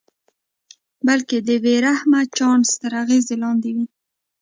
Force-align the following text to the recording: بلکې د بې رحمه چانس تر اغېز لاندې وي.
بلکې 1.07 1.37
د 1.47 1.49
بې 1.63 1.75
رحمه 1.85 2.21
چانس 2.37 2.67
تر 2.81 2.91
اغېز 3.03 3.25
لاندې 3.41 3.69
وي. 3.75 3.87